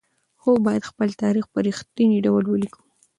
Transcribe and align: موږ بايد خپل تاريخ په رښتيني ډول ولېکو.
موږ 0.43 0.57
بايد 0.65 0.83
خپل 0.91 1.09
تاريخ 1.23 1.45
په 1.53 1.59
رښتيني 1.67 2.19
ډول 2.25 2.43
ولېکو. 2.47 2.81